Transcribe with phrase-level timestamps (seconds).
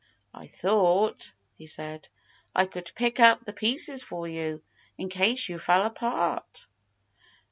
[0.33, 2.07] "I thought," he said,
[2.55, 4.63] "I could pick up the pieces for you,
[4.97, 6.65] in case you fell apart."